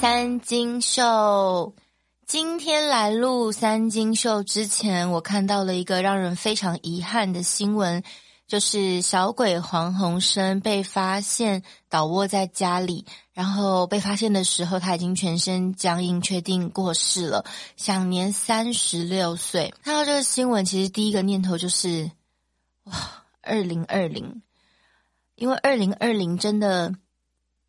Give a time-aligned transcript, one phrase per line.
[0.00, 1.74] 三金秀。
[2.24, 8.04] 今天来录三金秀之前，我看到了一个让人非常遗憾的新闻，
[8.46, 17.44] 就是小鬼黄鸿升被发现倒卧在家里，然后被发现的时候他已经全身僵硬，确定过世了，
[17.76, 19.74] 享年三十六岁。
[19.82, 22.12] 看到这个新闻，其实第一个念头就是，
[22.84, 22.94] 哇，
[23.42, 24.42] 二零二零，
[25.34, 26.94] 因为二零二零真的。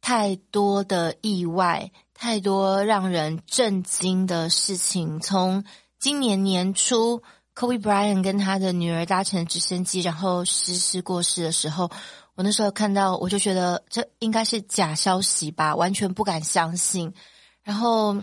[0.01, 1.91] 太多的意外，
[2.21, 5.21] 太多让人震惊的事情。
[5.21, 5.63] 从
[5.97, 7.23] 今年年初
[7.55, 11.89] ，Kobe Bryant 跟他的女儿搭乘直升机，然后失事过世的时候，
[12.35, 17.13] 我那时候看到，我就觉得这应该是假消息吧，完全不敢相信。
[17.63, 18.21] 然后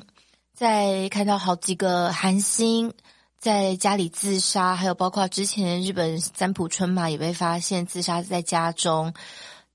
[0.52, 2.92] 再看到好几个韩星
[3.38, 9.14] 在家里自杀，还有包括之前日本三浦春马也被发现自杀在家中。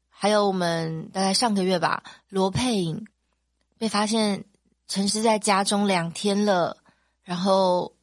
[0.09, 2.95] 还有我们大概上个月吧，罗佩
[3.81, 4.45] 被发现
[4.87, 6.77] 沉尸在家中两天了，
[7.23, 7.95] 然后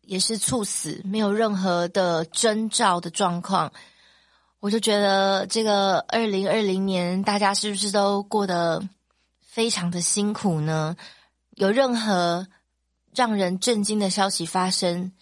[0.00, 3.70] 也是猝死，没有任何的征兆的状况。
[4.60, 8.82] 我就觉得这个二零二零年大家是不是都过得
[9.42, 10.96] 非常的辛苦呢？
[11.50, 12.48] 有任何
[13.14, 15.12] 让人震惊的消息发生，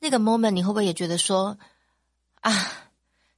[0.00, 1.56] 那个 moment 你会不会也觉得说
[2.42, 2.52] 啊？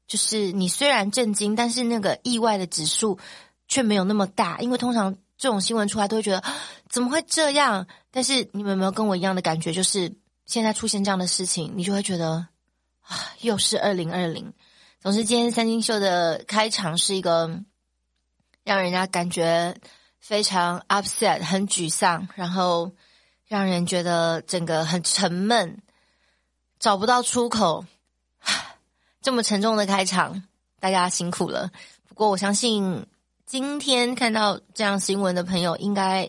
[0.08, 3.20] 就是你虽然震惊，但是那个意外的指数
[3.68, 6.42] 却没有那么大，因为通常这种新闻出来都会觉得
[6.88, 7.86] 怎么会这样？
[8.10, 9.72] 但是你们有没有跟我一样的感觉？
[9.72, 12.46] 就是现在出现这样的事情，你就会觉得
[13.02, 14.52] 啊， 又是二零二零。
[15.00, 17.62] 总之，今天三星秀的开场是一个
[18.64, 19.76] 让人家感觉
[20.18, 22.92] 非常 upset、很沮丧，然后
[23.46, 25.80] 让人觉得整个很沉闷，
[26.80, 27.84] 找不到出口。
[29.22, 30.44] 这么沉重的开场，
[30.80, 31.70] 大家辛苦了。
[32.08, 33.06] 不过我相信，
[33.46, 36.28] 今天看到这样新闻的朋友，应该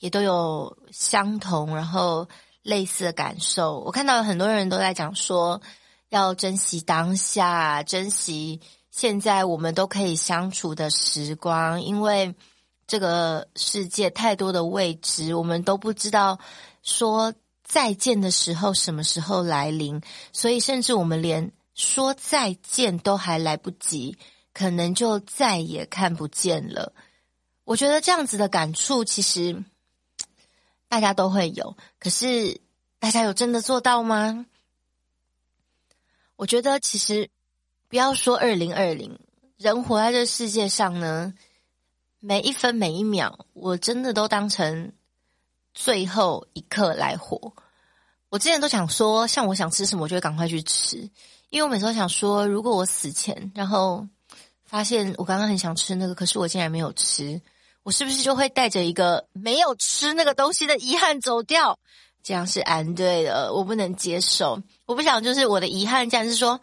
[0.00, 2.28] 也都有相同然后
[2.62, 3.78] 类似的感受。
[3.78, 5.62] 我看到很多人都在讲说，
[6.08, 8.60] 要珍惜当下，珍惜
[8.90, 12.34] 现在我们都可以相处的时光，因为
[12.88, 16.40] 这个世界太多的未知，我们都不知道
[16.82, 20.02] 说再见的时候什么时候来临，
[20.32, 21.52] 所以甚至我们连。
[21.74, 24.18] 说再见都还来不及，
[24.58, 26.92] 可能就再也看不见了。
[27.62, 29.62] 我觉得这样子的感触，其实
[30.88, 31.76] 大家都会有。
[32.00, 32.60] 可是，
[32.98, 34.46] 大家有真的做到吗？
[36.34, 37.30] 我觉得，其实
[37.86, 39.20] 不要说二零二零，
[39.58, 41.34] 人活在这世界上呢，
[42.18, 44.92] 每一分每一秒，我真的都当成
[45.72, 47.52] 最后一刻来活。
[48.28, 51.08] 我之前都想说，像我想吃什么，我就会赶快去吃。
[51.50, 54.08] 因为我每次都想说，如果我死前，然后
[54.68, 57.40] 发现我刚刚很想吃那个，可是我竟然没有吃，
[57.82, 61.78] 我是不是就会带着一个没有吃那个东西的遗憾走掉？
[62.22, 64.60] 这样是安对的，我不能接受。
[64.84, 66.60] 我不想就是我的遗憾，这样是说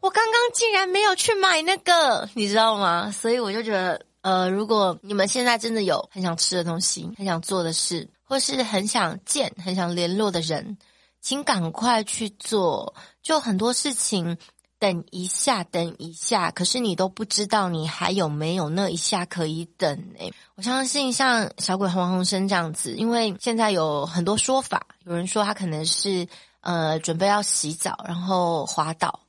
[0.00, 3.10] 我刚刚竟然没有去买那个，你知道吗？
[3.10, 10.76] 所以我就觉得，呃，如果你们现在真的有很想吃的东西，很想做的事，或是很想见、很想联络的人。
[11.22, 14.36] 请赶快去做，就很多事情
[14.78, 20.32] 等一下，等一下，可是你都不知道你还有没有那一下可以等诶。
[20.56, 26.28] 我相信像小鬼黄鸿升这样子，因为现在有很多说法，有人说他可能是
[26.60, 29.20] 呃准备要洗澡，然后滑倒，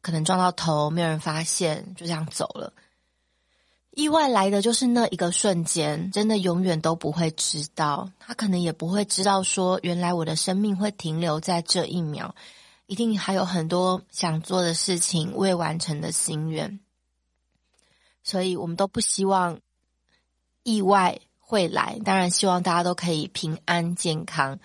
[0.00, 2.72] 可能撞到头，没有人发现，就这样走了。
[3.90, 8.10] 意外来的就是那一个瞬间，真的永远都不会知道。
[8.18, 12.34] 他可能也不会知道说，原来我的生命会停留在这一秒，
[12.94, 16.78] 一定还有很多想做的事情未完成的心愿。
[18.22, 19.58] 所以我们都不希望
[20.62, 24.60] 意外会来，当然希望大家都可以平安健康。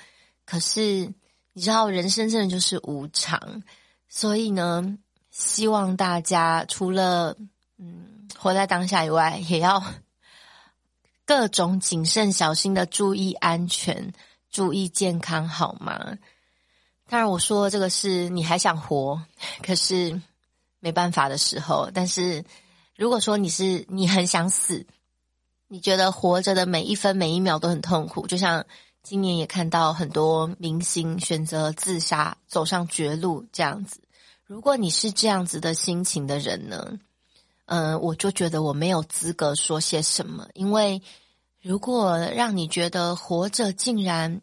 [0.45, 1.11] 可是
[1.53, 3.63] 你知道，人生真的就是无常，
[4.07, 4.99] 所以呢，
[5.31, 7.35] 希望大家除了
[7.77, 8.27] 嗯。
[8.37, 9.83] 活在当下以外，也要
[11.25, 14.13] 各种谨慎小心的注意安全、
[14.51, 16.19] 注意健康，好吗？
[17.09, 19.21] 当然，我说这个是你还想活，
[19.65, 20.21] 可是
[20.79, 21.89] 没办法的时候。
[21.93, 22.45] 但是，
[22.95, 24.85] 如果说你是你很想死，
[25.67, 28.65] 你觉得活着的每一分每一秒都很痛苦，就像
[29.01, 33.99] 今年也看到很多明星选择自杀、走上绝路这样子。
[34.45, 36.99] 如果你是这样子的心情的人呢？
[37.71, 41.03] 嗯、我就觉得我没有资格说些什么，因为
[41.61, 44.41] 如果让你觉得活着竟然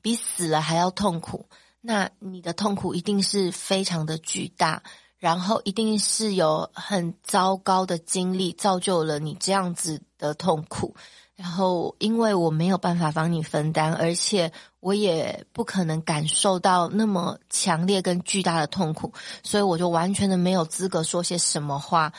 [0.00, 1.46] 比死了还要痛苦，
[1.80, 4.82] 那你的痛苦一定是非常的巨大，
[5.16, 10.94] 然后一定是有很糟糕的经历造就了你这样子的痛苦。
[11.36, 19.12] 然后因为我没有办法帮你分担，而且我也不可能感受到那么强烈跟巨大的痛苦，
[19.44, 22.12] 所以我就完全的没有资格说些什么话。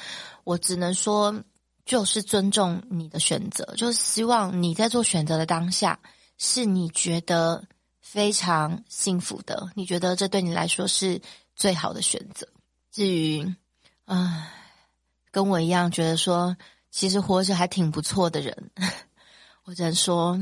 [0.46, 1.44] 我只能说，
[1.86, 6.00] 就是尊重你的选择，就是希望你在做选择的当下，
[6.38, 7.66] 是你觉得
[8.12, 11.22] 非常幸福的，你觉得这对你来说是
[11.56, 12.48] 最好的选择。
[12.92, 13.54] 至于，
[14.06, 14.52] 啊，
[15.30, 16.58] 跟我一样觉得说，
[16.90, 18.72] 其实活着还挺不错的人。
[19.64, 20.40] 我只能说，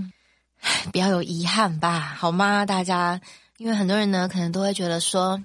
[0.93, 2.65] 比较有遗憾吧，好吗？
[2.65, 3.19] 大家，
[3.57, 5.43] 因为很多人呢，可能都会觉得说，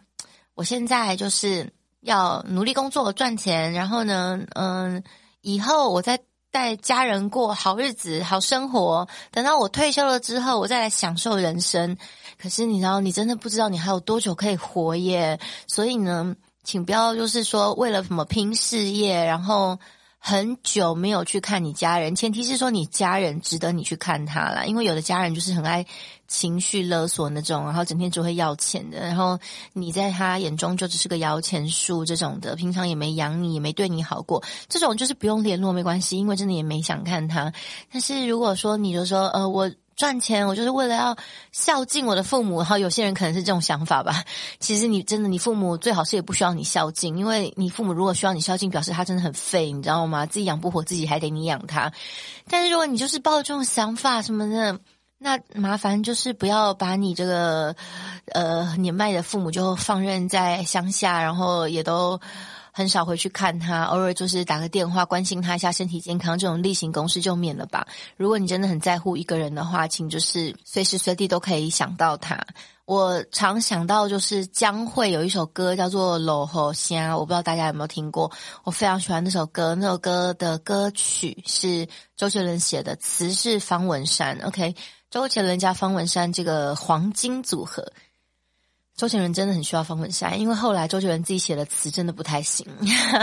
[0.55, 1.73] 我现在就是
[2.03, 5.03] 要努力工作赚钱，然后呢，嗯，
[5.41, 6.21] 以后我在
[6.53, 11.97] 带家人过好日子、好生活，等到我退休了之后，我再来享受人生。
[12.41, 19.77] 可是你知道，你真的不知道你还有多久可以活耶，所以呢，请不要就是说为了什么拼事业，然后。
[20.25, 25.85] 很久没有去看你家人，前提是说你家人值得你去看他了，因为有的家人就是很爱
[26.29, 29.37] 情绪勒索那种，然后整天只会要钱的，然后
[29.73, 37.53] 你在他眼中就只是个摇钱树这种的，平常也没养你，也没对你好过，这种就是不用联络没关系，因为真的也没想看他。
[37.93, 39.69] 但是如果说你就说呃我。
[40.03, 41.17] 赚钱，我就是为了要
[41.53, 42.59] 孝敬我的父母。
[42.59, 44.25] 然后有些人可能是这种想法吧。
[44.59, 50.27] 其实你真的，你父母最好是也不需要你孝敬，因为你父母如果需要你孝敬，表示他真的很废，你知道吗？
[50.27, 51.93] 自己养不活自己，还得你养他。
[52.51, 54.81] 但是如果你就是抱着这种想法什么的，
[55.19, 57.77] 那麻烦就是不要把你这个
[58.33, 62.21] 呃年迈的父母就放任在乡下，然后也都。
[62.73, 67.87] 很少回去看他，偶尔就是打个电话关心他一下身体健康，这种例行公事就免了吧。
[68.17, 72.41] 如果你真的很在乎一个人的话，请就是随时随地都可以想到他。
[72.85, 78.31] 我常想到就是将会有一首歌叫做《落雨声》，我不知道大家有没有听过。
[78.65, 81.87] 我非常喜欢那首歌，那首歌的歌曲是
[82.17, 84.39] 周杰伦写的，词是方文山。
[84.45, 84.75] OK，
[85.11, 87.93] 周杰伦加方文山这个黄金组合。
[88.97, 92.67] 周杰伦真的很需要方文山，因为后来周杰伦自己写的词真的不太行。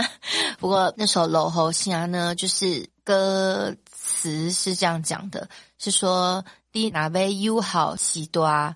[0.58, 8.74] 不过那首《落雨声》呢，就是歌词是这样讲的，是说：你若要友好时大，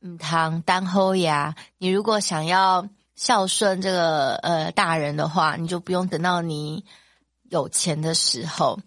[0.00, 1.56] 唔通等好呀。
[1.78, 2.86] 你如果想要
[3.16, 6.84] 孝顺这个呃大人的话，你就不用等到你
[7.48, 8.78] 有钱的时候。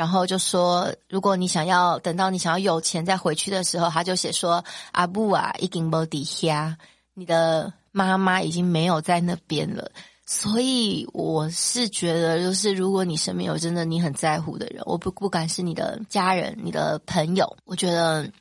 [0.00, 6.78] 然后就说，如果你想要等到你想要有钱再回去的时候，他就写说：“阿布啊，已经没底下，
[7.12, 9.92] 你的妈妈已经没有在那边了。”
[10.24, 18.32] 所以我是觉得，就是如果你身边有真的你很在乎的人，我不不管是你的家人、你的朋友，我觉得，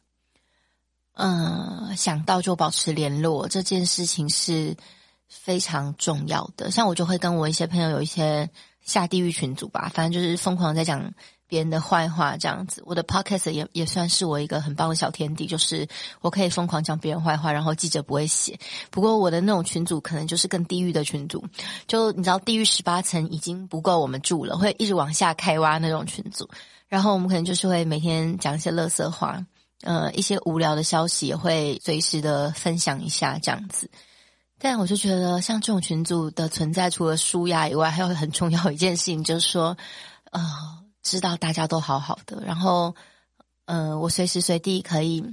[1.16, 4.78] 嗯，想到就保持联络这件事情是
[5.28, 6.72] 非常重要的。
[6.72, 8.50] 像我就会跟我一些朋友有一些
[8.82, 11.14] 下地狱群组吧，反正就是疯狂在讲。
[11.50, 15.88] 别人的坏话这样子，我的 podcast 也也算是我一个很棒的小天地，就是
[16.22, 18.58] 我可以疯狂讲别人坏话，然后记者不会写。
[18.92, 21.44] 不过我的那种群组可能就是更地狱的群组，
[21.88, 26.48] 就你知道地狱十八层已经不够我们住了，会一直往下开挖那种群组。
[26.88, 29.44] 然后我们可能就是会每天讲一些垃圾话，
[29.82, 33.90] 呃，一些无聊的消息也会随时的分享一下这样子。
[34.60, 39.76] 但我就觉得像这种群组的存在，除了舒压以外，还有很重要一件事情，就是说，
[40.30, 40.79] 呃。
[41.02, 42.94] 知道大家都好好的，然后，
[43.66, 45.24] 嗯、呃，我随时随地可以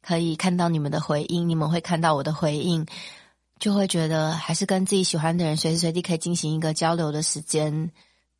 [0.00, 2.86] 可以看到你们的回应，你们会看到我的回应，
[3.58, 7.90] 就会觉得还是跟自己喜欢的人随时随地可以进行一个交流的时间。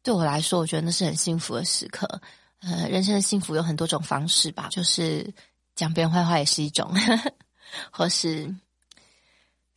[0.03, 2.21] 对我来说，我觉得那是很幸福的时刻。
[2.61, 5.33] 呃，人生的幸福有很多种方式吧，就是
[5.77, 6.91] 讲别人坏话也是一种，
[7.93, 8.55] 或是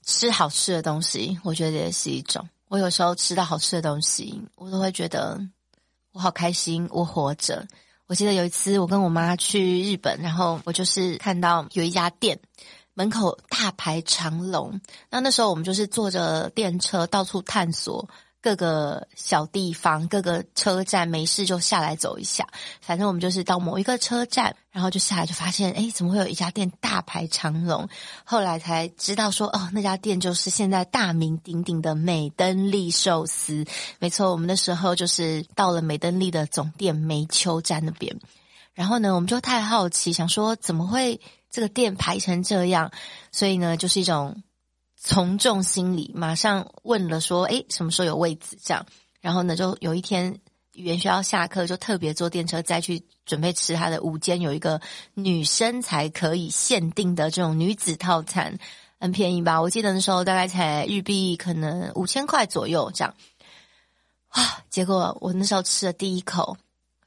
[0.03, 2.47] 吃好吃的东西，我觉得也是一种。
[2.69, 5.39] 我有时候吃到好吃的东西，我都会觉得。
[6.17, 7.67] 我好开心，我活着。
[8.07, 12.39] 我记得有一次，我跟我妈去日本，然后我就是看到有一家店
[12.95, 14.81] 门口大排长龙。
[15.11, 18.09] 那那时候我们就是坐着电车到处探索。
[18.39, 22.47] 各个小地方，各个车站，没事就下来走一下。
[22.79, 27.89] 反正我们就是到某一个车站，然后就下来，就发现，哎，怎么会有一家店大排长龙？
[28.23, 33.65] 后来才知道说，哦，那家店就是现在大名鼎鼎的美登利寿司。
[33.99, 38.17] 没错，我们那时候就是到了美登利的总店梅丘站那边。
[38.73, 42.91] 然后呢，我们就太好奇，想说怎么会这个店排成这样？
[43.31, 44.43] 所以呢，就是一种。
[44.99, 48.85] 从众心理，马上问了说：“诶，什么时候有位子？”这样，
[49.21, 50.39] 然后呢，就有一天
[50.73, 54.81] 语言学校下课，就特别坐电车再去准备吃他的午间，有一个
[55.13, 58.57] 女生才可以限定的这种女子套餐，
[58.99, 59.61] 很便宜吧？
[59.61, 63.13] 我记得那时候大概才日币可能五千块左右这样。
[64.29, 66.57] 啊，结果我那时候吃了第一口，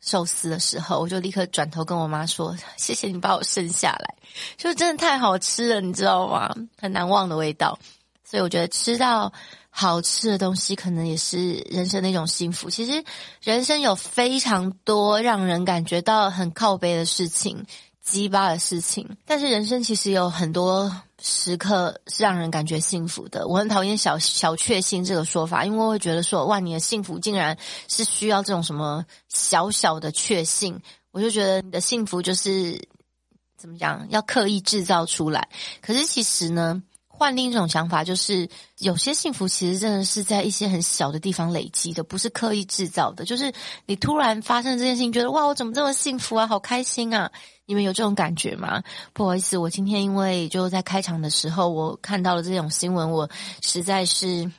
[0.01, 4.15] 寿司的时候，我就立刻转头跟我妈说：“谢谢你把我生下来，
[4.57, 6.55] 就真的太好吃了，你知道吗？
[6.79, 7.79] 很难忘的味道。
[8.25, 9.33] 所以我觉得吃到
[9.71, 12.71] 好吃的东西，可能也是人生的一种幸福。
[12.71, 13.05] 其实
[13.43, 17.67] 人生有非常多让人感觉到很靠背的事情。”
[18.03, 20.91] 鸡巴的事情，但是人生其实有很多
[21.23, 23.47] 时刻是让人感觉幸福的。
[23.47, 27.57] 我很讨厌小小确幸这个说法，因为我会觉得说，哇，你的幸福竟然
[27.89, 32.89] 是需要这种什么小小的确幸，我就觉得你的幸福就是
[33.57, 35.49] 怎么讲，要刻意制造出来。
[35.83, 38.49] 可是其实呢，换另一种想法，就是
[38.79, 43.27] 有些幸福其实真的是在一些很小的地方累积的，不是刻意制造的。
[43.27, 43.53] 就是
[43.85, 47.31] 你突然发生这件事情，觉得哇，我怎么这么幸福啊，好开心啊！
[47.71, 48.83] 你们有这种感觉吗？
[49.13, 53.31] 不好意思，我今天因为就在开场的时候，我看到了这种新闻，我
[53.63, 54.51] 实在是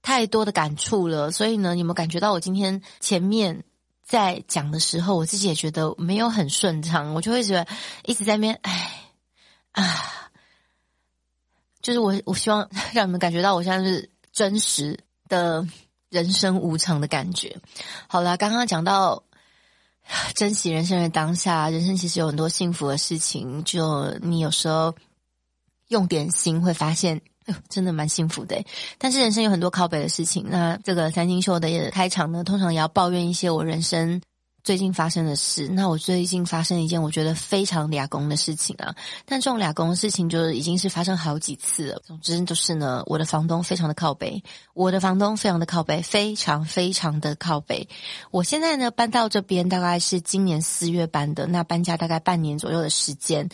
[0.00, 1.30] 太多的感触了。
[1.30, 3.64] 所以呢，你们感觉到我今天前面
[4.02, 7.66] 在讲的时候，我自己也觉得没有很顺畅，我就会觉得
[8.06, 8.94] 一直在那边，哎
[9.72, 10.30] 啊，
[11.82, 15.66] 就是我我希望 让你们感觉到我现在是真实的
[16.08, 17.58] 人生无常的感觉。
[18.06, 19.22] 好了，刚刚讲到。
[20.34, 23.62] 珍惜人生的当下，人生其实有很多幸福的事情。
[23.64, 24.94] 就你有时候
[25.88, 27.20] 用点心，会发现，
[27.68, 28.64] 真的蛮幸福的。
[28.98, 30.46] 但是人生有很多靠北的事情。
[30.48, 34.20] 那这个三星秀的开场呢，通常也要抱怨一些我人生。
[34.64, 42.02] 最近发生的事，那我最近发生一件我觉得非常俩公的事情啊，但这种俩公的事情就是已经是发生好几次了。
[42.04, 44.42] 总之就是呢，我的房东非常的靠北，
[44.74, 47.88] 我的房东非常的靠北，非常非常的靠北。
[48.30, 53.48] 我现在呢搬到这边大概是今年四月搬的，那搬家大概半年左右的时间。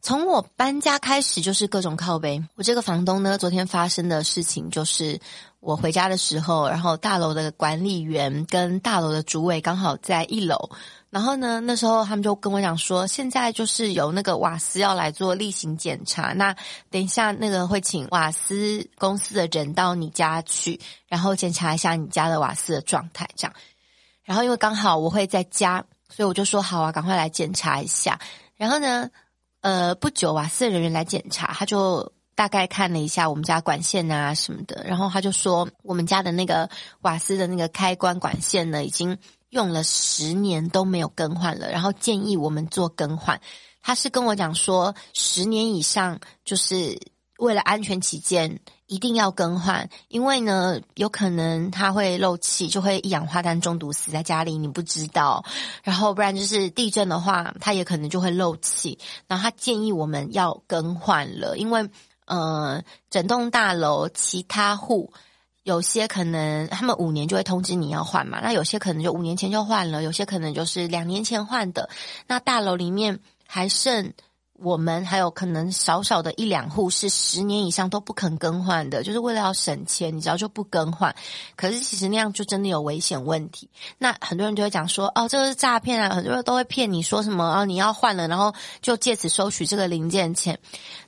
[0.00, 2.42] 从我搬家开始就是各种靠背。
[2.54, 5.20] 我这个房东呢，昨天发生的事情就是
[5.60, 10.70] 我回家的时候，然后大楼的管理员跟大楼的主委刚好在一楼，
[11.10, 16.54] 然后呢，那时候他们就跟我讲说，现在就是有那个瓦斯要来做例行检查，那
[16.90, 23.54] 等一下那个会请瓦斯公司的人到你家去，然后检查一下你家的瓦斯的状态，这样。
[24.22, 28.18] 然后因为刚好我会在家，所以我就说好啊，赶快来检查一下。
[28.56, 29.10] 然后呢，
[29.60, 39.18] 呃，不久瓦斯人员来检查，他就大概看了一下我们家管线啊什么的，然后他就说我们家的那个瓦斯的那个开关管线呢，已经
[39.50, 43.40] 用了十年都没有更换了，然后建议我们做更换。
[43.82, 47.00] 他是跟我讲说，十年以上就是
[47.38, 48.60] 为了安全起见。
[48.90, 55.44] 一定要更换，因为呢，有可能它会漏气，就会一氧化碳中毒死在家里，你不知道。
[55.82, 58.98] 然后不然就是地震的话，它也可能就会漏气。
[59.26, 61.90] 然后他建议我们要更换了，因为
[62.24, 65.12] 呃，整栋大楼其他户
[65.64, 71.90] 有些可能他们五年就会通知你要换嘛，那有些可能就五年前就换了，有些可能就是两年前换的。
[72.26, 74.14] 那大楼里面还剩。
[74.60, 81.14] 我们还有可能少少的一两户是十年以上都不肯更换的，就是为了要省钱，你知道就不更换。
[81.56, 83.70] 可是其实那样就真的有危险问题。
[83.98, 90.58] 那很多人就会讲说，哦，这个是诈骗啊，很多人都会骗你说什么，哦，你要换了，然后就借此收取这个零件钱。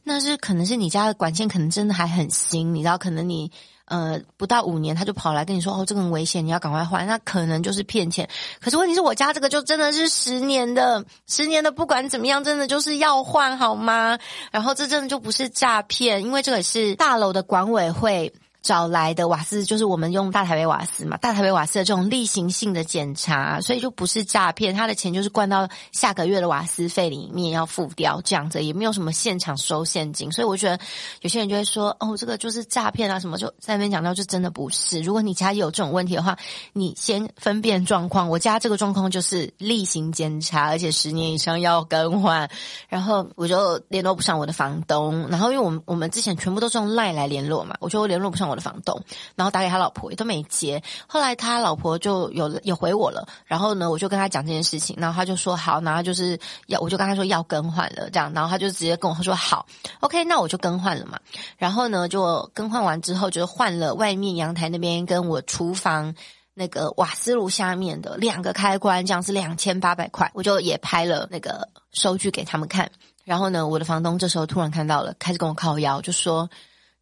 [0.05, 3.51] 那是可能是你家的管线可能真的还很新，你知道，可能你。
[3.91, 7.07] 呃，不到五年他就跑来跟你说，哦，这个很危险，你要赶快换。
[7.07, 8.29] 那可能就是骗钱。
[8.61, 14.17] 可是问题是我家这个就真的是十年的，十年的，不管怎么样，真的就是要换好吗？
[14.53, 18.33] 然后这真的就不是诈骗，因为这个是大楼的管委会。
[18.63, 30.79] 找来的瓦斯就是我们用大台北瓦斯嘛，大台北瓦斯的这种例行性的检查，所以就不是诈骗，他的钱就是灌到下个月的瓦斯费里面要付掉，这样子也没有什么现场收现金，所以我觉得
[31.23, 35.01] 有些人就会说，哦，这个就是诈骗啊什么，就在那边讲到就真的不是。
[35.01, 36.37] 如果你家有这种问题的话，
[36.75, 38.29] 你先分辨状况。
[38.29, 42.51] 我家这个状况就是例行检查，而且十年以上要更换，
[42.91, 48.50] 然后我就联络不上我的房东，然后因为我们我们之前全部都是用赖来联络嘛，我就联络不上。
[48.51, 49.01] 我的房东，
[49.37, 59.67] 然后打给他老婆也都没接，后来他老婆就有有回我了，然后呢，我就跟他讲这件事情，然后他就说好，然后就是要我就跟他说要更换了，这样，然后他就直接跟我说好
[60.01, 61.19] ，OK，那我就更换了嘛，
[61.57, 66.15] 然后呢，就更换完之后，就换了外面阳台那边跟我厨房
[66.55, 72.91] 那个瓦斯炉下面的两个开关，这样是两千八百块，我就也拍了那个收据给他们看，
[73.25, 76.51] 然后呢，我的房东这时候突然看到了，开始跟我靠腰，就说。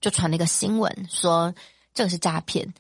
[0.01, 1.55] 就传了一个新闻说
[1.95, 2.73] 这个是诈骗，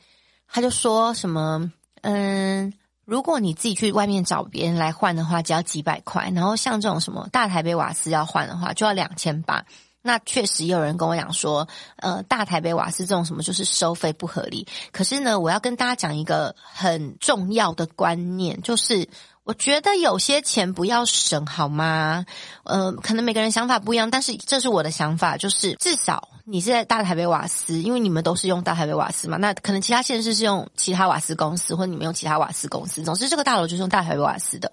[0.47, 1.73] 他就说什么
[2.03, 2.73] 嗯，
[3.05, 9.65] 如果你自己去外面找别人来换的话，只要几百块，然后像这种什么大台北瓦斯要换的话，就要两千八。
[10.01, 14.67] 那确实也有人跟我讲说，呃，大台北瓦斯这种什么就是收费不合理。
[14.93, 19.09] 可是呢，我要跟大家讲一个很重要的观念，就是。
[19.49, 22.27] 我觉得有些钱不要省，好吗？
[22.65, 29.39] 呃，可能每个人想法不一样，但是这是我的想法，就是至少你是在大台北瓦斯，因为你们都是用大台北瓦斯嘛。
[29.39, 34.71] 那可能其他县市是用其他瓦斯公司，或者你们用其他瓦斯公司，总之这个大楼就是用大台北瓦斯的。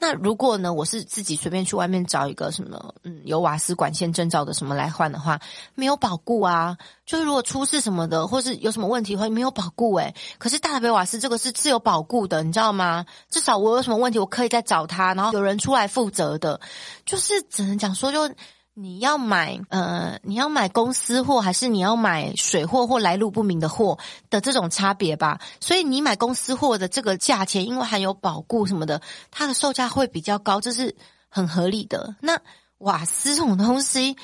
[0.00, 5.38] 那如果呢，我是自己随便去外面找一个什么，嗯，有瓦斯管线证照的什么来换的话，
[5.74, 6.78] 没有保固啊。
[7.04, 10.14] 就是如果出事什么的，或是有什么问题会，没有保固诶。
[10.38, 13.04] 可是大台北瓦斯这个是自有保固的，你知道吗？
[13.28, 16.60] 至少我有什么问题，我可以再找他，然后有人出来负责的。
[17.04, 18.34] 就是只能讲说就。
[18.74, 23.98] 你要买呃，你要买公司货还是你要买水货或来路不明的货
[24.30, 25.40] 的这种差别吧？
[25.60, 30.94] 所以你买公司货的这个价钱，因为含有保固什么的，它的售价会比较高，这是
[31.28, 32.14] 很合理的。
[32.20, 32.40] 那
[32.78, 34.16] 瓦斯这种东西。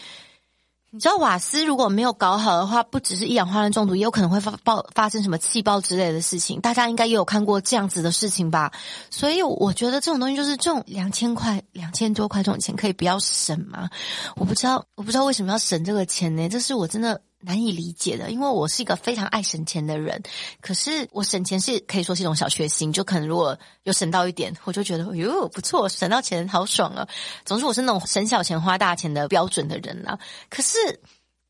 [0.96, 6.58] 你知道瓦斯如果没有搞好的话，不只是一氧化碳中毒，也有可能会发爆发生什么气爆之类的事情。
[6.58, 8.72] 大家应该也有看过这样子的事情吧？
[9.10, 13.90] 所以我觉得这种东西就是这种两千块、两千多块这种钱可以不要省吗？
[14.36, 16.48] 我不知道，我不知道为什么要省这个钱呢？
[16.48, 17.20] 这是我真的。
[17.40, 20.22] 难以理解的，因为我是一个非常爱省钱的人，
[20.60, 27.06] 可是我省钱是可以说是一种小确幸，就可能如果有省到一点，我就觉得哟不错，省到钱好爽啊！
[27.44, 30.18] 总之我是那种省小钱花大钱的标准的人啦。
[30.48, 30.78] 可是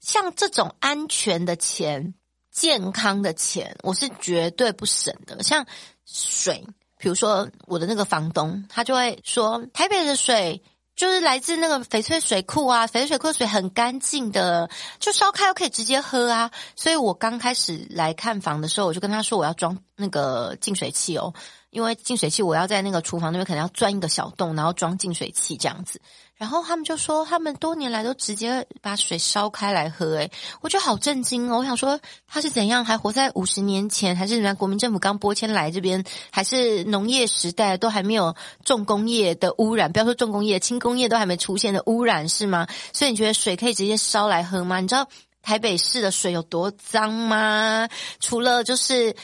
[0.00, 2.14] 像这种安全的钱、
[2.50, 5.42] 健康的钱，我是绝对不省的。
[5.42, 5.66] 像
[6.04, 6.66] 水，
[6.98, 10.62] 比如说我的那个房东，他就会说台北的水。
[10.96, 16.50] 就是来自那个翡翠水库啊，翡翠水库水很干净的，就烧开又可以直接喝啊。
[16.74, 21.34] 所以我刚开始来看房的时候，我就跟他说我要装那个净水器哦。
[21.70, 26.00] 因为净水器，我要在那个厨房那边可能要钻一个小洞，然后装净水器这样子。
[26.36, 30.16] 然后他们就说，他们多年来都直接把水烧开来喝。
[30.16, 31.58] 诶，我觉得好震惊哦！
[31.58, 39.90] 我想说他是怎样，还活在五十年前，还是人家国民政府刚搬迁来这边，还是农业时代都还没有重工业的污染？
[39.90, 42.66] 不要说重工业，轻工业都还没出现的污染是吗？
[42.92, 44.80] 所以你觉得水可以直接烧来喝吗？
[44.80, 45.08] 你知道
[45.42, 47.88] 台北市的水有多脏吗？
[48.20, 49.16] 除了就是。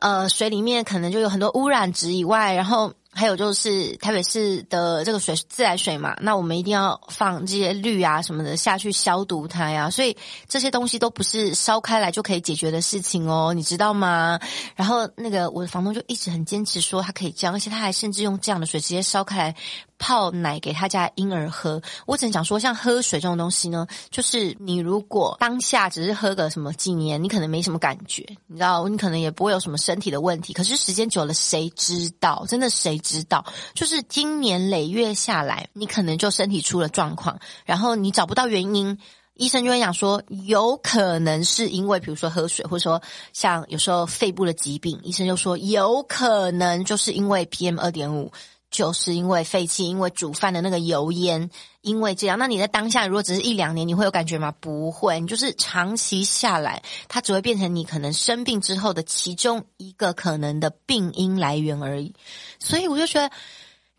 [0.00, 14.38] 呃，水里面可能就有很多污染值以外，然后还有就是台北市的这个水自来水嘛，那我们一定要放这些氯啊什么的下去消毒它呀，所以这些东西都不是烧开来就可以解决的事情哦，你知道吗？
[14.76, 19.56] 然后那个我的房东就一直很坚持说他可以这样，而且他还甚至用这样的水直接烧开来。
[19.98, 30.52] 泡奶给他家婴儿喝，我只能讲说，像喝水这种东西呢，就是你如果当下只是喝个什么几年，你可能没什么感觉，你知道，你可能也不会有什么身体的问题。
[30.52, 32.44] 可是时间久了，谁知道？
[32.48, 33.44] 真的谁知道？
[33.74, 38.98] 就是经年累月下来，你可能就身体出了状况，然后你找不到原因，
[39.34, 48.32] 医生就会讲说，有可能是因为比如说喝水，或者说像有时候肺部的疾病，医生就说有可能就是因为 PM 二点五。
[48.70, 51.48] 就是因为废气，因为煮饭的那个油烟，
[51.80, 52.38] 因为这样。
[52.38, 54.52] 那你在当下如果只是一两年，你会有感觉吗？
[54.60, 62.14] 不会，你就是长期下来，它只会变成你可能生病之后的其中一个可能的病因来源而已。
[62.58, 63.30] 所以我就觉得，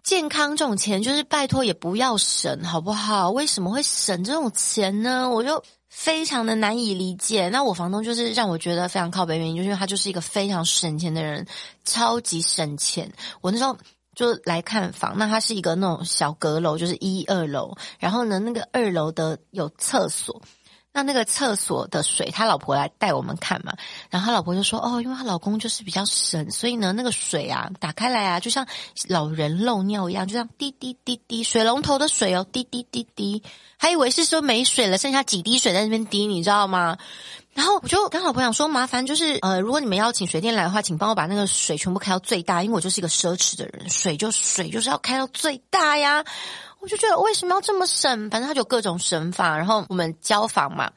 [0.04, 3.32] 健康这种钱，就是拜托也不要省，好不好？
[3.32, 5.32] 为什么会省这种钱呢？
[5.32, 7.50] 我就非常的难以理解。
[7.50, 11.48] 那我房东就是让我觉得非常靠北原因，就是因为他就是一个非常省钱的人，
[11.84, 13.12] 超级省钱。
[13.42, 13.76] 我那时候。
[14.20, 17.74] 就来看房，那它是一个那种小阁楼，就是一二楼。
[18.00, 20.42] 然后呢，那个二楼的有厕所，
[20.92, 23.72] 那那个厕所的水，他老婆来带我们看嘛。
[24.10, 28.68] 然后他老婆就说：“哦，因为她老公就是比较省，所以呢，那个水啊，打开来啊，就像
[29.08, 33.42] 老人漏尿一样，就像滴滴滴滴，水龙头的水哦，滴滴滴滴，
[33.78, 36.98] 还以为是说没水了，剩下几滴水在那边滴，你知道吗？”
[37.54, 46.24] 然后我就跟老婆讲说，麻烦就是呃，如果你们要请水电来的话，请帮我把那个水全部开到最大，因为我就是一个奢侈的人，水就水就是要开到最大呀。
[46.80, 48.30] 我就觉得为什么要这么省？
[48.30, 49.58] 反正他就有各种省法。
[49.58, 50.92] 然后我们交房嘛，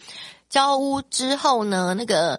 [0.48, 2.38] 交屋之后呢，那个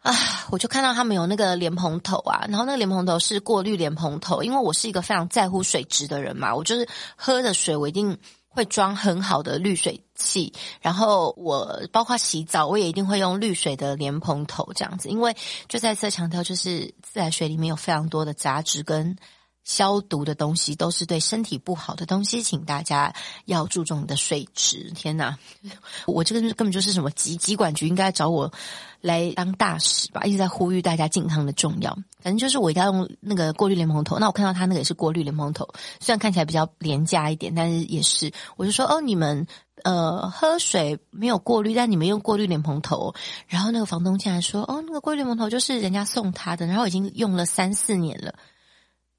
[0.00, 0.12] 啊，
[0.50, 8.18] 我就看到他们有那个莲蓬头啊，然后那个莲蓬头是过滤莲蓬头，因为我是一个非常在乎水质的人嘛，我就是喝的水我一定。
[8.54, 15.36] 会装很好的滤水器，然后我包括洗澡，我也一定会用滤水的莲蓬头这样子，因为
[15.68, 19.16] 就再次强调，就是自来水里面有非常多的杂质跟
[19.64, 23.14] 消毒的东西都是对身体不好的东西，请大家
[23.46, 24.92] 要注重你的水质。
[24.94, 25.38] 天哪，
[26.06, 28.52] 我这个根本就是什么疾疾管局应该找我
[29.00, 31.96] 来当大使吧，一直在呼吁大家健康的重要。
[32.20, 34.18] 反正就是我一定要用那个过滤莲蓬头。
[34.18, 35.68] 那我看到他那个也是过滤莲蓬头，
[36.00, 38.32] 虽然看起来比较廉价一点，但是也是。
[38.56, 39.46] 我就说哦，你们
[39.82, 43.14] 呃喝水没有过滤，但你们用过滤莲蓬头。
[43.46, 48.34] 然后那个房东竟然说哦，那个过滤莲蓬头就是人家送他的，然后已经用了三四年了。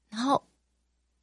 [0.08, 0.42] 然后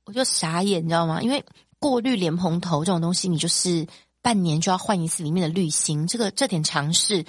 [0.05, 1.21] 我就傻眼，你知道吗？
[1.21, 1.43] 因为
[1.79, 3.87] 过滤莲蓬头这种东西，你就是
[4.21, 6.05] 半年就要换一次里面的滤芯。
[6.07, 7.25] 这个这点常识，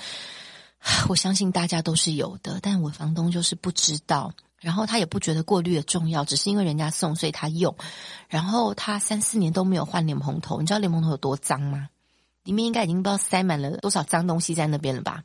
[1.08, 4.32] 我相信大家都是有的，但我房东就是不知道。
[4.58, 7.76] 然后他也不觉得过滤的重要，只是因为人家送，所以他用。
[8.28, 11.88] 然后他三四年都没有换莲蓬头，你知道莲蓬头有多脏吗？
[12.42, 15.24] 里面应该已经不知道塞满了多少脏东西在那边了吧？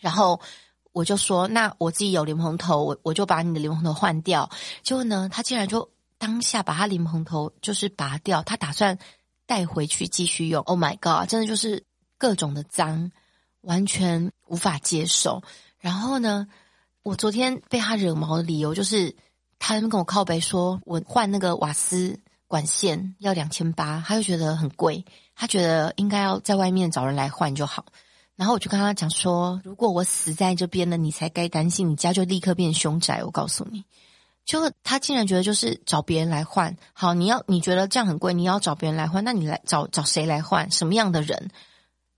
[0.00, 0.40] 然后。
[0.94, 4.48] 我就说，那我自己有莲蓬头，我我就把你的莲蓬头换掉。
[4.84, 8.96] 结果呢，他竟然就当下把他莲蓬头就是拔掉，他打算
[9.44, 10.62] 带回去继续用。
[10.62, 11.84] Oh my god，真的就是
[12.16, 13.10] 各种的脏，
[13.62, 15.42] 完全无法接受。
[15.80, 16.46] 然后呢，
[17.02, 19.16] 我昨天被他惹毛的理由就是，
[19.58, 25.04] 他跟我靠背说，我换那个瓦斯管线要两千八，他就觉得很贵，
[25.34, 27.84] 他觉得应该要在外面找人来换就好。
[28.36, 33.22] 然后我就跟他讲说，如果我死在这边了，你才该担心，你家就立刻变凶宅。
[33.22, 33.84] 我告诉你，
[34.44, 36.76] 就他竟然觉得就是找别人来换。
[36.92, 40.70] 好，你要你觉得这样很贵，你要找别人来换，那你来找找谁来换？
[40.70, 41.50] 什么样的人？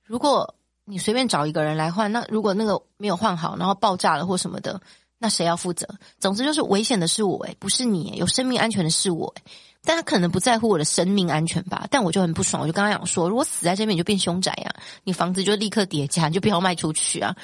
[0.05, 4.81] 如果你随便找一个人来换，那如果那个没有换好，然后爆炸了或什么的，
[5.18, 5.87] 那谁要负责？
[6.18, 9.42] 总之就是危险的是我，诶，不是你，有生命安全的是我，诶。
[9.85, 17.37] 但他可能不在乎我的生命安全吧，但我就很不爽，我就跟他讲说，如果死在这边，你就变凶宅呀，你房子就立刻叠加，你就不要卖出去啊。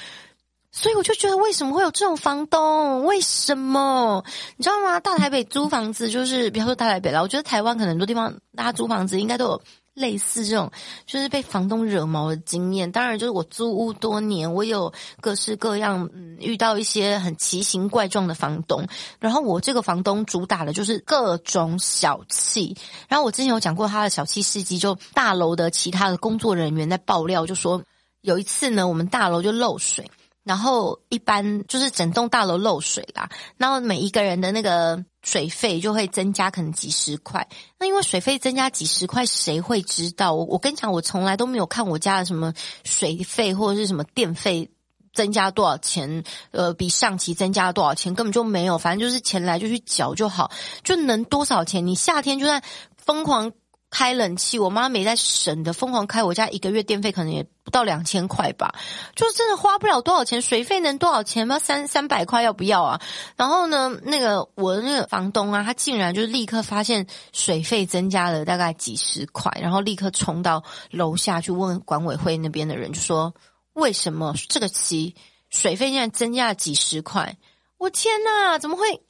[0.71, 3.05] 所以我就觉得，为什么会有这种房东？
[3.05, 4.25] 为什么？
[4.57, 4.99] 你知道吗？
[4.99, 9.61] 大台北租房子就是，比方说大台北啦，我觉得台湾可能很多地方大家租房子应该都有。
[9.93, 10.71] 类似这种，
[11.05, 12.91] 就是被房东惹毛的经验。
[12.91, 18.87] 当然，就是我租屋多年，我有各式各样，嗯，遇到一些很奇形怪状的房东。
[19.19, 22.75] 然后我这个房东主打的就是各种小气。
[23.07, 27.83] 然后我之前有讲过他的小气事迹，就大楼的其他的工作人员在爆料，就说
[28.21, 30.09] 有一次呢，我们大楼就漏水。
[30.43, 37.47] 然后一般就是整栋大楼漏水啦，然后每一个人的那个水费就会增加可能几十块。
[37.79, 40.33] 那因为水费增加几十块，谁会知道？
[40.33, 42.53] 我我跟你讲，我从来都没有看我家的什么
[42.83, 44.69] 水费或者是什么电费
[45.13, 48.77] 增加多少钱，呃，比上期增加多少钱，根本就没有。
[48.77, 50.51] 反正就是钱来就去缴就好，
[50.83, 51.87] 就能多少钱？
[51.87, 52.61] 你夏天就在
[52.97, 53.53] 疯狂。
[53.93, 56.23] 开冷气，我妈没在省的，疯狂开。
[56.23, 58.73] 我家一个月电费可能也不到两千块吧，
[59.15, 60.41] 就真的花不了多少钱。
[60.41, 61.59] 水费能多少钱吗？
[61.59, 62.99] 三三百块要不要啊？
[63.35, 73.31] 然后呢，那个我那个房东啊，他竟然就立刻发现水费增加了大概几十块，然后立刻冲到楼下去问管委会那边的人，就说
[73.73, 75.15] 为什么这个期
[75.51, 77.37] 水费现在增加了几十块？
[77.77, 79.03] 我天呐，怎么会？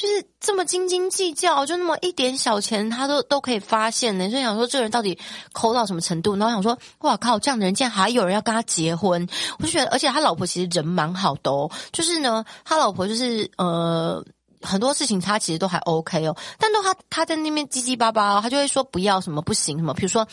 [0.00, 4.30] 就是这么斤斤计较，就那么一点小钱，他都都可以发现呢。
[4.30, 5.18] 所以想说，这个人到底
[5.52, 6.36] 抠到什么程度？
[6.36, 11.68] 然后想说，哇靠，这样的人竟然还有人要跟他结婚，我就觉得，而且他老婆其实人蛮好的哦。
[11.90, 14.24] 就是呢，他老婆就是呃，
[14.62, 20.24] 很多事情他其实都还 OK 哦，但都他他在那边叽叽巴巴，他就会说不要什么不行什么，比如说。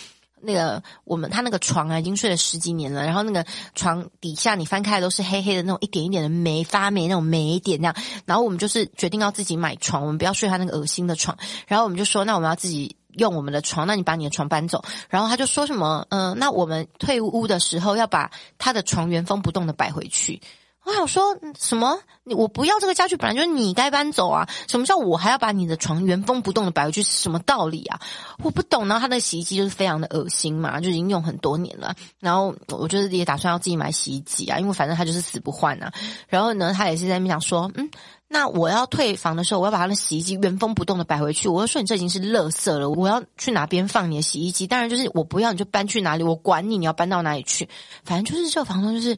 [0.42, 3.04] 那个我们他那个床啊，已经睡了十几年了。
[3.04, 7.96] 然后那个床底下你翻开都是黑黑的那种一点一点的霉发霉那种霉点那样。
[8.26, 11.38] 然后我们就是决定要自己买床，我们不要睡他那个恶心的床。
[11.68, 14.84] 然后我们就说，那我们要自己用我们的床，那你把你的床搬走。
[15.10, 20.42] 然后他就说什么，嗯、那我们退屋的时候要把他的床原封不动的摆回去。
[20.86, 22.00] 我想说什么？
[22.26, 24.48] 我不要这个家具，本来就是你该搬走啊！
[24.68, 27.02] 什么叫我还要把你的床原封不动的摆回去？
[27.04, 28.00] 是什么道理啊？
[28.44, 28.88] 我不懂。
[28.88, 31.96] 然后他的洗衣机就是非常的恶心嘛，就已经用很多年了。
[32.20, 35.92] 然后我就是也打算要自己买洗衣机啊，因为反正他就是死不换啊。
[36.28, 37.90] 然后呢，他也是在那边讲说，嗯，
[38.28, 41.48] 那我要退房的时候，我要把他的洗衣机原封不动的摆回去。
[41.48, 44.68] 我就说你这已经是垃圾了，我要去哪边放你的洗衣机？
[44.68, 47.70] 当然就是我不要你就搬去哪里，我管你你要搬到哪里去。
[48.04, 49.18] 反正就是这个房东就是。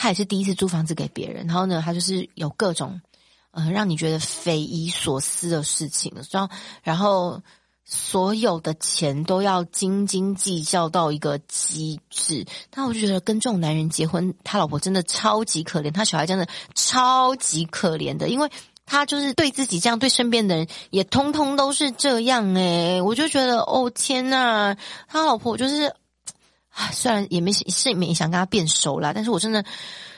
[0.00, 3.00] 他也是第一次租房子给别人，然后呢，他就是有各种，
[3.50, 7.42] 呃，让你觉得匪夷所思的事情，然后，然后
[7.84, 12.46] 所有的钱都要斤斤计较到一个极致。
[12.70, 18.48] 但我就觉得跟这种男人结婚，他老婆真的超级可怜，他小孩真的超级可怜的，因为
[18.86, 24.76] 他就是对自己这样，对身边的人也通通都是这样诶，我就觉得哦天呐，
[25.08, 25.92] 他老婆就是。
[26.92, 29.64] 虽然也没是没想跟他变熟啦，但是我真的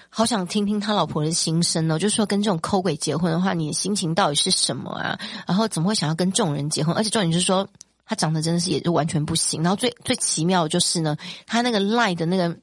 [0.09, 5.19] 好想听听他老婆的心声哦，就是说跟这种抠鬼结婚的话，你的心情到底是什么啊？
[5.47, 6.95] 然后怎么会想要跟这种人结婚？
[6.95, 7.69] 而且重点就是说，
[8.05, 9.63] 他长得真的是也就完全不行。
[9.63, 12.57] 然后最最奇妙的就是呢，他那个赖的那个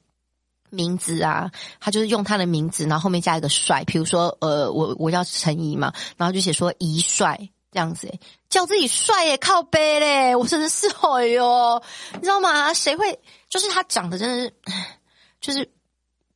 [0.70, 8.12] 名字啊，他就是用他的名字，然后后面加一个帅，比如说呃，我我叫陈怡嘛，然后就写说怡帅这样子，
[8.48, 11.82] 叫自己帅也靠背嘞， 我真的是哎哟，
[12.14, 12.72] 你知道吗？
[12.74, 13.18] 谁会？
[13.48, 14.54] 就是他长得真的是，
[15.40, 15.70] 就是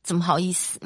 [0.03, 0.79] 怎么好意思？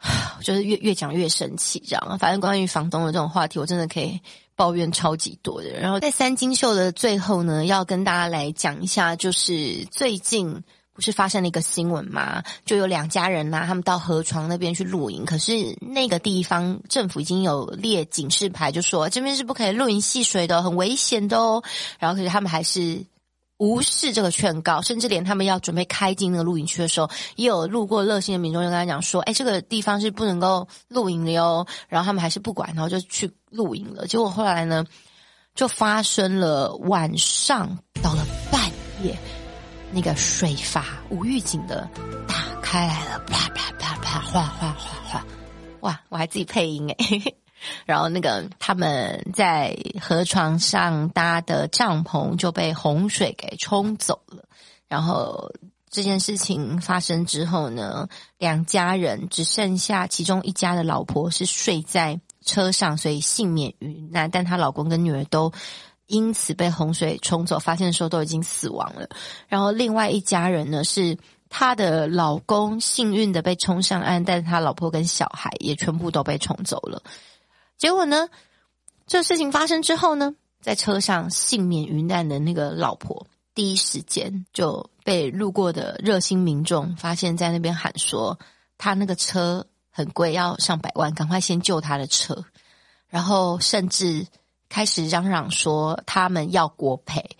[0.42, 2.18] 就是越越讲越生气，这样。
[2.18, 4.20] 反正关于房东的这种话题，我真的可以
[4.54, 5.70] 抱怨超级多的。
[5.70, 10.62] 然后在三金秀的最后呢，要跟大家来讲一下，就是最近
[10.96, 12.42] 不是发生了一个新闻吗？
[12.64, 21.62] 就有两家人呐、他们到河床那边去露营，可是那个地方政府已经有列警示牌，就说这边是不可以露营戏水的，很危险的哦。
[22.00, 23.04] 然后可是他们还是。
[23.58, 34.06] 无视这个劝告，甚至连他们要准备开进那个露营区的时候，也有路过热心的民众就跟他讲说：“哎，这个地方是不能够露营的哟。”然后他们还是不管，然后就去露营了。
[34.06, 34.84] 结果后来呢，
[35.54, 38.70] 就发生了晚上到了半
[39.02, 39.18] 夜，
[39.92, 41.88] 那个水阀无预警的
[42.26, 45.26] 打开来了，啪啪啪啪，哗哗哗哗，
[45.80, 46.00] 哇！
[46.08, 47.36] 我还自己配音诶。
[47.84, 54.44] 然后那个他们在河床上搭的帐篷就被洪水给冲走了。
[54.88, 55.50] 然后
[55.88, 64.30] 这件事情发生之后呢，两家人只剩下其中一家的老婆是睡在车上，所以幸免于难。
[64.30, 65.52] 但她老公跟女儿都
[66.06, 69.08] 因此被洪水冲走，发现的时候都已经死亡了。
[69.48, 77.02] 然后另外一家人呢，是他的老公幸运的被冲上岸，但是他老婆跟小孩也全部都被冲走了。
[77.76, 78.28] 结果呢，
[79.06, 88.38] 这事情发生之后呢，在车上幸免于难的那个老婆，第一时间就被路过的热心民众发现，在那边喊说，
[88.78, 92.44] 他那个车很贵，要上百万，赶快先救他的车。
[93.08, 94.26] 然后甚至
[94.68, 97.36] 开始嚷嚷说，他们要国赔，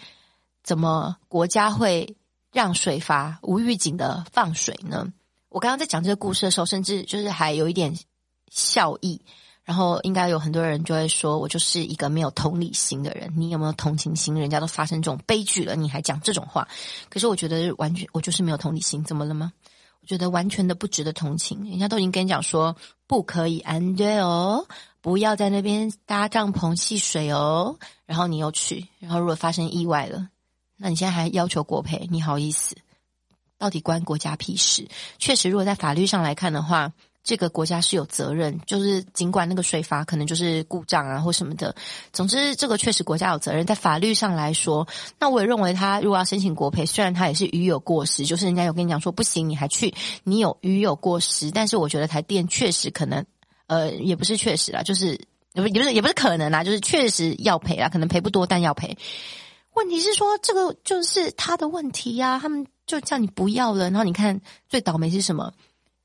[0.63, 2.17] 怎么国家会
[2.53, 5.13] 让水阀无预警的放水呢？
[5.49, 7.99] 我刚刚在讲这个故事的时候，甚至就是还有一点
[8.51, 9.23] 笑意。
[9.65, 13.33] 然后应该有很多人就会说，我就是一个没有同理心的人。
[13.37, 14.33] 你有没有同情心？
[14.37, 16.69] 人家都发生这种悲剧了，你还讲这种话？
[17.09, 19.03] 可是我觉得完全，我就是没有同理心。
[19.03, 19.53] 怎么了吗？
[20.01, 21.69] 我觉得完全的不值得同情。
[21.69, 22.77] 人家都已经跟你讲说，
[23.09, 24.69] 不可以安对哦，
[25.07, 27.77] 不要在那边搭帐篷戏水哦。
[28.07, 30.31] 然后你又去，然后如果发生意外了，
[30.77, 32.09] 那你现在还要求国赔？
[32.11, 32.75] 你好意思？
[33.57, 34.89] 到底关国家屁事？
[35.17, 36.93] 确实，如果在法律上来看的话。
[37.23, 41.75] 这个国家是有责任，就是尽管那个水阀可能就是故障啊或什么的，
[42.13, 43.67] 总之这个确实国家有责任。
[43.67, 44.87] 在法律上来说，
[45.19, 49.93] 那我也认为他如果要申请国赔，虽然他也是鱼有过失，就是人家有跟你讲说不行，你还去，
[50.23, 53.27] 你有鱼有过失，但是我觉得台电确实可能，
[53.67, 55.21] 呃，也不是确实啦，就是
[55.53, 58.97] 也不也不是也不是可能啦，就是确实要赔啦，可能赔不多，但要赔。
[59.75, 65.53] 问题是说这个就是他的问题呀，他们就叫你不要了，然后你看最倒霉是什么？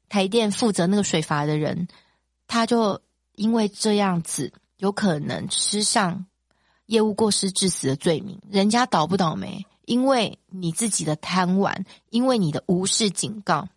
[0.10, 1.88] 台电负责那个水阀的人，
[2.48, 3.02] 他就
[3.36, 6.26] 因为这样子，有可能吃上
[6.88, 8.42] 业务过失致死的罪名。
[8.50, 9.66] 人家倒不倒霉？
[9.86, 13.70] 因为你自己的贪玩，因为你的无视警告。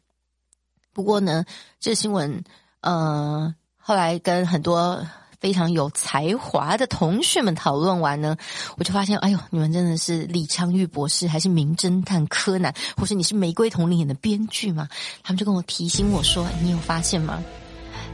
[0.92, 1.44] 不过呢，
[1.78, 2.42] 这新闻，
[2.80, 5.06] 呃，后来跟很多。
[5.40, 8.34] 非常有才华的同学们讨论完呢，
[8.78, 14.88] 我就发现，哎呦，你们真的是李昌钰博士，还是名侦探柯南，或是你是玫瑰瞳铃眼的编剧吗？
[15.22, 17.42] 他们就跟我提醒我说，你有发现吗？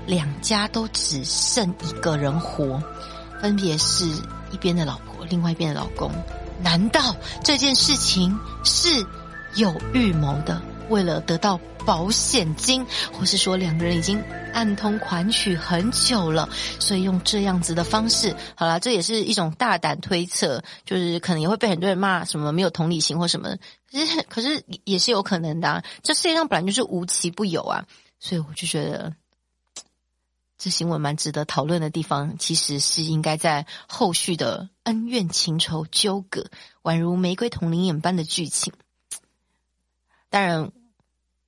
[0.08, 2.82] 两家都只剩一个人活，
[3.40, 4.06] 分别是
[4.50, 6.10] 一边的老婆，另外一边的老公。
[6.60, 8.88] 难道这件事情是
[9.54, 10.60] 有预谋的？
[10.88, 23.56] 为了得到保险金，或是说两个人已经暗通款曲很久了，所以用这样子的方式，好啦，这也是一种大胆推测，就是可能也会被很多人骂什么没有同理心或什么，
[23.90, 27.86] 可是可是也是有可能的啊，这世界上本来就是无奇不有啊，
[28.18, 29.14] 所以我就觉得
[30.58, 36.50] 这新闻蛮值得讨论的地方，其实是应该在后续的恩怨情仇纠葛，
[36.82, 38.72] 宛如玫瑰瞳铃眼般的剧情，
[40.28, 40.72] 当然。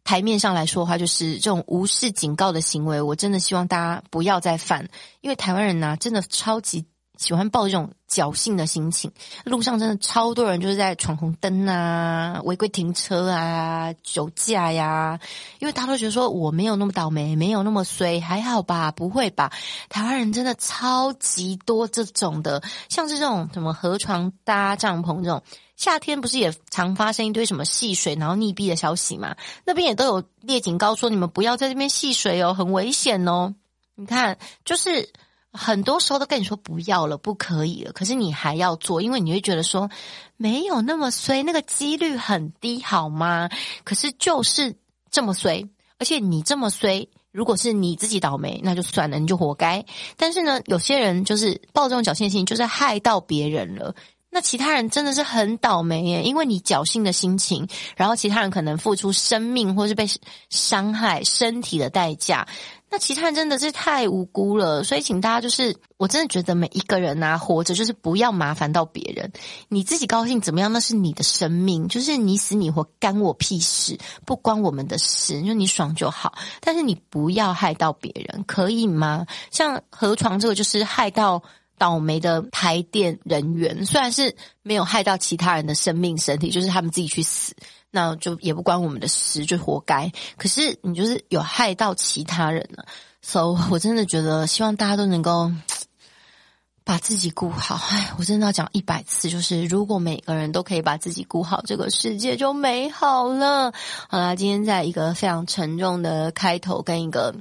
[0.05, 4.88] 台面上来说的话，就是这种无视警告的行为，我真的希望大家不要再犯，
[5.21, 6.85] 因为台湾人呐，真的超级
[7.19, 9.12] 喜欢抱这种侥幸的心情。
[9.45, 15.21] 路上真的超多人就是在闯红灯啊、违规停车啊、酒驾呀，
[15.61, 19.53] 因为大家都觉得说我没有那么倒霉，没有那么衰，还好吧，不会吧？
[19.88, 25.43] 台湾人真的超级多这种的，像是这种什么河床搭帐篷这种。
[25.83, 29.35] 夏天不是也常发生一堆什么戏水然后溺毙的消息吗？
[29.64, 33.53] 那边也都有列警告说，你们不要在这边戏水哦，很危险哦。
[33.97, 35.11] 你看，就是
[35.51, 39.90] 很多时候都跟你说不要了，不可以了，可是你还要做，因为你会觉得说
[40.37, 43.49] 没有那么衰，那个几率很低，好吗？
[43.83, 44.77] 可是就是
[45.11, 45.68] 这么衰，
[45.99, 47.09] 而且你这么衰。
[47.33, 49.83] 如果是你自己倒霉，那就算了，你就活该。
[50.18, 53.95] 但是呢，有些人就是抱这种侥幸心，就是害到别人了。
[54.35, 60.09] 那其他人真的是很倒霉耶，因为你侥幸的心情，然后其他人可能付出生命或是被
[60.49, 62.49] 伤害身体的代价。
[62.90, 69.33] 那其他人真的是太无辜了，所以请大家就是，我真的觉得每一个人啊，活着就是不要麻烦到别人。
[69.68, 76.35] 你自己高兴怎么样，那是你的生命，就是你死你活，干我屁事，不关我们的事，就你爽就好。
[76.61, 79.27] 但是你不要害到别人，可以吗？
[79.51, 81.42] 像河床这个，就是害到
[81.83, 87.57] 倒霉的台电人员，虽然是没有害到其他人的生命身体，就是他们自己去死。
[87.90, 90.12] 那就也不关我们的事，就活该。
[90.37, 92.87] 可是你就是有害到其他人了，
[93.21, 95.51] 所以我真的觉得希望大家都能够
[96.85, 97.75] 把自己顾好。
[97.90, 103.73] 哎，我真的要讲一百次，就是如果每个人都可以把自己顾好，这个世界就美好了。
[104.09, 107.35] 好啦，今天在一个非常沉重的开头跟一个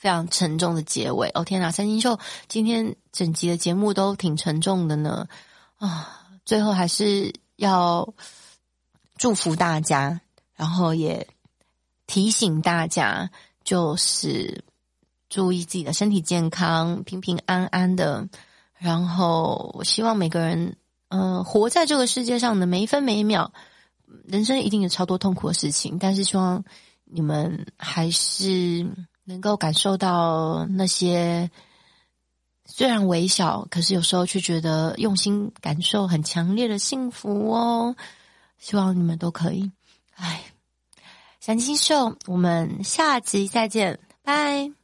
[0.00, 1.30] 非常沉重的结尾。
[1.34, 5.28] 哦天哪，三星秀今天整集的节目都挺沉重的呢。
[5.76, 8.12] 啊，最后还是要。
[9.20, 10.22] 祝福大家，
[10.54, 11.28] 然后也
[12.06, 13.30] 提醒大家，
[13.62, 14.64] 就是
[15.28, 18.26] 注意自己的身体健康，平平安安的。
[18.78, 20.74] 然后我希望每个人，
[21.08, 23.52] 嗯、活在这个世界上的每一分每一秒，
[24.24, 26.64] 人生一定有超多痛苦的事情，但是希望
[27.04, 28.90] 你们还是
[29.30, 31.48] 能够感受到那些
[32.66, 37.94] 虽然微小，可是有时候却觉得用心感受很强烈的幸福哦。
[38.58, 39.70] 希望你们都可以。
[40.16, 40.42] 哎，
[41.38, 44.79] 三金秀，我们下集再见，拜。